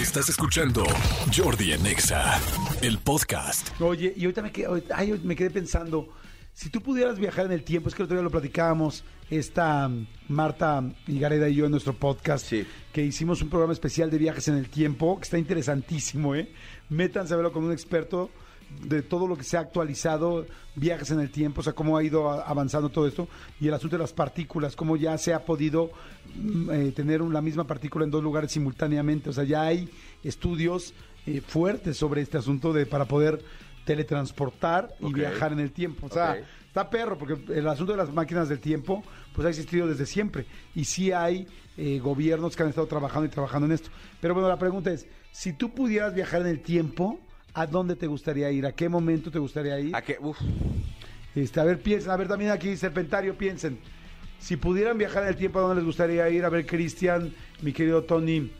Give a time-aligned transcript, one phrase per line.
[0.00, 0.84] Estás escuchando
[1.36, 2.40] Jordi en Exa,
[2.82, 3.68] el podcast.
[3.80, 6.08] Oye, y ahorita me quedé, ay, me quedé pensando,
[6.52, 9.88] si tú pudieras viajar en el tiempo, es que el otro día lo platicábamos, esta
[9.88, 12.66] mm, Marta Higareda y yo en nuestro podcast, Sí.
[12.92, 16.52] que hicimos un programa especial de viajes en el tiempo, que está interesantísimo, ¿eh?
[16.88, 18.30] Métanse a verlo con un experto
[18.82, 22.02] de todo lo que se ha actualizado, viajes en el tiempo, o sea, cómo ha
[22.02, 23.28] ido avanzando todo esto,
[23.60, 25.90] y el asunto de las partículas, cómo ya se ha podido
[26.36, 29.88] mm, eh, tener la misma partícula en dos lugares simultáneamente, o sea, ya hay
[30.22, 30.94] estudios
[31.26, 33.42] eh, fuertes sobre este asunto de para poder
[33.88, 36.06] teletransportar y viajar en el tiempo.
[36.06, 39.02] O sea, está perro, porque el asunto de las máquinas del tiempo,
[39.34, 40.44] pues ha existido desde siempre.
[40.74, 41.46] Y sí hay
[41.78, 43.88] eh, gobiernos que han estado trabajando y trabajando en esto.
[44.20, 47.18] Pero bueno, la pregunta es, si tú pudieras viajar en el tiempo,
[47.58, 48.66] ¿a dónde te gustaría ir?
[48.66, 49.94] ¿A qué momento te gustaría ir?
[49.96, 50.16] ¿A qué?
[50.20, 50.38] Uf,
[51.34, 53.78] Este, a ver, piensen, a ver también aquí, Serpentario, piensen.
[54.38, 56.44] Si pudieran viajar en el tiempo, ¿a dónde les gustaría ir?
[56.44, 58.50] A ver, Cristian, mi querido Tony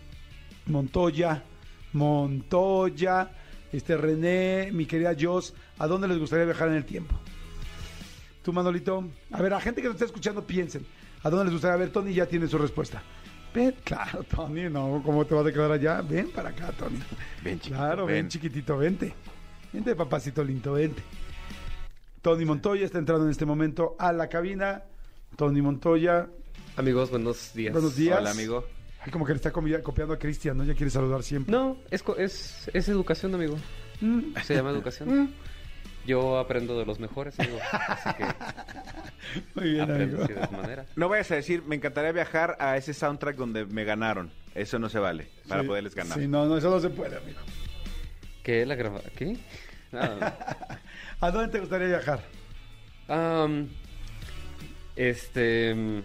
[0.67, 1.45] Montoya,
[1.93, 3.31] Montoya,
[3.73, 7.17] este René, mi querida Jos, ¿a dónde les gustaría viajar en el tiempo?
[8.43, 9.05] Tú, Manolito.
[9.31, 10.85] A ver, a gente que nos está escuchando, piensen.
[11.23, 11.91] ¿A dónde les gustaría ver?
[11.91, 13.03] Tony ya tiene su respuesta.
[13.55, 16.03] Ven, claro, Tony, no, ¿cómo te vas a quedar allá?
[16.03, 16.99] Ven para acá, Tony.
[17.43, 18.29] ven, chiquito, Claro, ven, ven.
[18.29, 19.15] chiquitito, vente.
[19.73, 21.03] Vente, papacito lindo, vente.
[22.23, 24.83] Tony Montoya está entrando en este momento a la cabina.
[25.37, 26.29] Tony Montoya,
[26.77, 27.73] Amigos, buenos días.
[27.73, 28.19] buenos días.
[28.19, 28.65] Hola, amigo.
[29.01, 30.65] Ay, como que le está copiando a Cristian, ¿no?
[30.65, 31.53] Ya quiere saludar siempre.
[31.53, 33.57] No, es, co- es, es educación, amigo.
[34.01, 34.35] Mm.
[34.45, 35.31] Se llama educación.
[36.09, 37.59] Yo aprendo de los mejores, amigo.
[37.71, 38.25] Así que
[39.55, 40.87] Muy bien, aprendo así de esa manera.
[40.97, 44.33] No vayas a decir, me encantaría viajar a ese soundtrack donde me ganaron.
[44.55, 46.19] Eso no se vale para Sí, poderles ganar.
[46.19, 47.39] Sí, no, no, eso no se puede, amigo.
[48.43, 48.65] ¿Qué?
[48.65, 49.01] ¿La graba?
[49.17, 49.37] ¿Qué?
[49.93, 50.35] Ah,
[51.21, 52.21] ¿A dónde te gustaría viajar?
[53.09, 53.69] am,
[54.97, 55.75] este...
[55.75, 55.99] mm,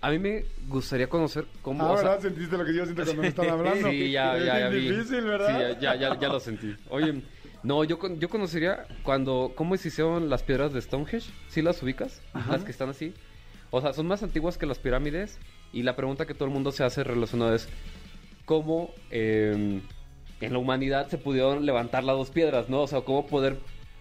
[0.00, 1.84] A mí me gustaría conocer cómo...
[1.84, 2.22] Ah, o sea, ¿verdad?
[2.22, 3.90] ¿Sentiste lo que yo siento cuando me están hablando?
[3.90, 4.90] Sí, ya, Es ya, ya bien vi.
[4.90, 5.48] difícil, ¿verdad?
[5.48, 6.74] Sí, ya, ya, ya, ya lo sentí.
[6.88, 7.22] Oye,
[7.68, 11.30] no, yo, con- yo conocería cuando, cómo se hicieron las piedras de Stonehenge.
[11.48, 12.22] ¿Sí las ubicas?
[12.32, 12.52] Ajá.
[12.52, 13.12] Las que están así.
[13.70, 15.38] O sea, son más antiguas que las pirámides.
[15.72, 17.68] Y la pregunta que todo el mundo se hace relacionada es
[18.46, 19.80] cómo eh,
[20.40, 22.80] en la humanidad se pudieron levantar las dos piedras, ¿no?
[22.82, 23.58] O sea, cómo poder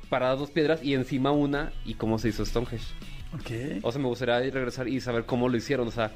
[0.09, 2.86] parar las dos piedras y encima una y cómo se hizo Stonehenge.
[3.34, 3.84] Ok.
[3.84, 6.14] O sea, me gustaría ir regresar y saber cómo lo hicieron, o sea,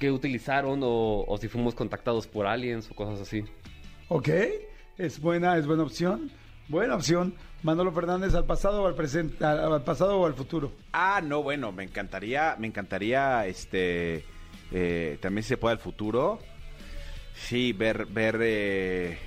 [0.00, 3.44] qué utilizaron o, o si fuimos contactados por aliens o cosas así.
[4.08, 4.28] Ok,
[4.98, 6.32] es buena, es buena opción.
[6.72, 7.34] Buena opción.
[7.62, 9.44] Manolo Fernández, ¿al pasado o al presente?
[9.44, 10.72] ¿Al, al pasado o al futuro?
[10.94, 14.24] Ah, no, bueno, me encantaría, me encantaría, este,
[14.72, 16.38] eh, también si se puede al futuro.
[17.36, 19.18] Sí, ver, ver, eh,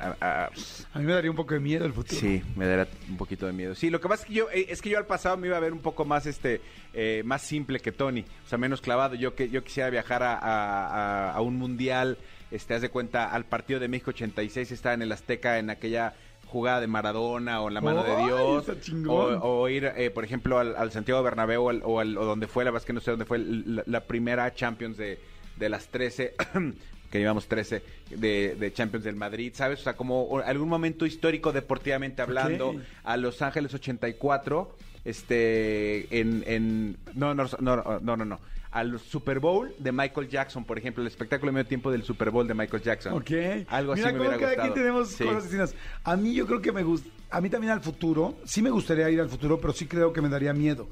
[0.00, 0.50] a- a-
[0.94, 2.18] A mí me daría un poco de miedo el futuro.
[2.18, 3.74] Sí, me daría un poquito de miedo.
[3.74, 5.58] Sí, lo que pasa es que yo, eh, es que yo al pasado me iba
[5.58, 6.62] a ver un poco más, este,
[6.94, 9.16] eh, más simple que Tony, o sea, menos clavado.
[9.16, 12.16] Yo que yo quisiera viajar a- a un mundial,
[12.50, 16.14] este, haz de cuenta, al partido de México 86 estaba en el Azteca en aquella
[16.56, 18.66] jugada de Maradona o en la mano ¡Ay, de Dios,
[19.12, 22.24] o, o ir, eh, por ejemplo, al, al Santiago Bernabéu o, al- o al- o
[22.24, 25.18] donde fue, la verdad es que no sé dónde fue la, la primera Champions de,
[25.56, 26.34] de las 13,
[27.10, 29.80] que llevamos 13, de, de Champions del Madrid, ¿sabes?
[29.80, 32.74] O sea, como algún momento histórico deportivamente hablando,
[33.04, 34.74] a Los Ángeles 84,
[35.04, 38.40] este, en, en no, no, no, no, no, no,
[38.76, 42.30] al Super Bowl de Michael Jackson, por ejemplo, el espectáculo de medio tiempo del Super
[42.30, 43.14] Bowl de Michael Jackson.
[43.14, 43.30] Ok.
[43.68, 44.72] Algo así Mira me hubiera cada gustado.
[44.72, 45.24] quien tenemos Sí.
[45.24, 45.74] cosas distintas.
[46.04, 49.08] A mí yo creo que me gusta, a mí también al futuro, sí me gustaría
[49.08, 50.88] ir al futuro, pero sí creo que me daría miedo.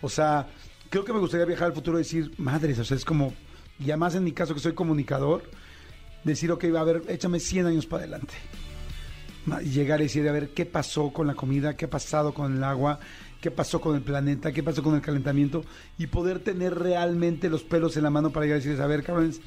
[0.00, 0.48] O sea,
[0.88, 3.34] creo que me gustaría viajar al futuro y decir, madres, o sea, es como,
[3.78, 5.42] y además en mi caso que soy comunicador,
[6.24, 8.32] decir, ok, va a ver, échame 100 años para adelante.
[9.62, 11.76] Y llegar y decir, a ver, ¿qué pasó con la comida?
[11.76, 12.98] ¿Qué ha pasado con el agua?
[13.40, 14.52] ¿Qué pasó con el planeta?
[14.52, 15.64] ¿Qué pasó con el calentamiento?
[15.98, 19.02] Y poder tener realmente los pelos en la mano para llegar y decirles, a ver,
[19.04, 19.40] cabrones,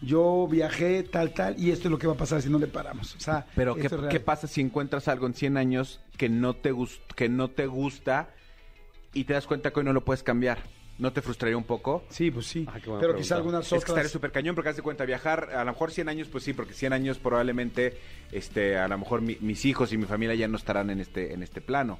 [0.00, 2.66] yo viajé tal, tal, y esto es lo que va a pasar si no le
[2.66, 3.14] paramos.
[3.16, 7.00] O sea, Pero ¿qué, pasa si encuentras algo en 100 años que no te gust-
[7.16, 8.30] que no te gusta
[9.12, 10.58] y te das cuenta que hoy no lo puedes cambiar?
[10.96, 12.04] ¿No te frustraría un poco?
[12.08, 12.64] Sí, pues sí.
[12.68, 14.12] Ah, qué buena Pero quizá algunas Es que estaría otras...
[14.12, 16.72] súper cañón porque haz de cuenta viajar, a lo mejor 100 años, pues sí, porque
[16.72, 17.98] 100 años probablemente,
[18.30, 21.32] este, a lo mejor mi- mis hijos y mi familia ya no estarán en este,
[21.34, 21.98] en este plano.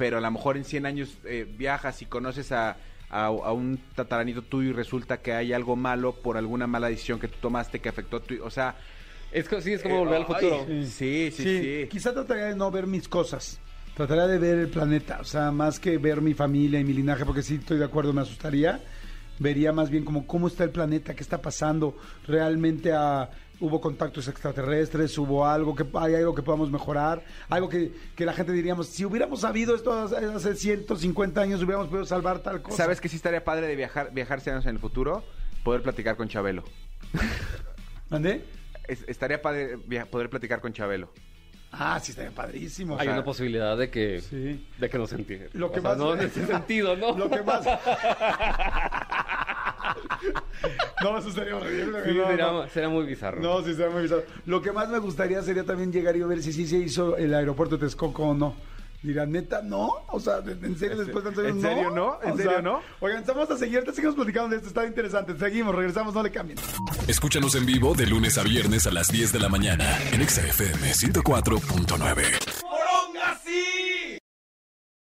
[0.00, 2.78] Pero a lo mejor en 100 años eh, viajas y conoces a,
[3.10, 7.20] a, a un tataranito tuyo y resulta que hay algo malo por alguna mala decisión
[7.20, 8.42] que tú tomaste que afectó a tu...
[8.42, 8.76] O sea...
[9.30, 10.66] Es co- sí, es como eh, volver al ay, futuro.
[10.86, 11.88] Sí, sí, sí.
[11.90, 13.60] Quizá trataría de no ver mis cosas.
[13.94, 15.18] Trataría de ver el planeta.
[15.20, 18.14] O sea, más que ver mi familia y mi linaje, porque sí estoy de acuerdo,
[18.14, 18.80] me asustaría.
[19.40, 21.96] Vería más bien como cómo está el planeta, qué está pasando.
[22.28, 23.28] Realmente ah,
[23.58, 28.32] hubo contactos extraterrestres, hubo algo que hay algo que podamos mejorar, algo que, que la
[28.34, 32.76] gente diríamos, si hubiéramos sabido esto hace hace 150 años, hubiéramos podido salvar tal cosa.
[32.76, 35.24] ¿Sabes que sí estaría padre de viajar, viajar 100 años en el futuro?
[35.64, 36.62] Poder platicar con Chabelo.
[38.88, 41.12] Es- estaría padre via- poder platicar con Chabelo.
[41.72, 42.94] Ah, sí, estaría padrísimo.
[42.94, 44.66] Hay O sea, una posibilidad de que, Sí.
[44.76, 45.46] de que nos entienda.
[45.52, 47.16] Lo que O sea, más- No en ese sentido, ¿no?
[47.16, 47.64] Lo que más.
[51.02, 52.02] no, eso sería horrible.
[52.04, 52.68] Sí, no, sería, no.
[52.68, 53.40] sería muy bizarro.
[53.40, 54.24] No, sí, sería muy bizarro.
[54.46, 57.34] Lo que más me gustaría sería también llegar y ver si sí se hizo el
[57.34, 58.54] aeropuerto de Texcoco o no.
[59.02, 59.90] Dirá, neta, no.
[60.08, 62.18] O sea, ¿en serio después de años, ¿En serio no?
[62.22, 62.82] ¿En serio sea, no?
[63.00, 65.34] Oigan, estamos a seguir, te seguimos platicando de esto, está interesante.
[65.38, 66.58] Seguimos, regresamos, no le cambien.
[67.08, 70.42] Escúchanos en vivo de lunes a viernes a las 10 de la mañana en Exa
[70.42, 72.39] FM 104.9.